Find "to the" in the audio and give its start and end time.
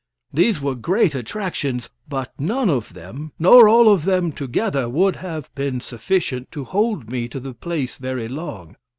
7.27-7.53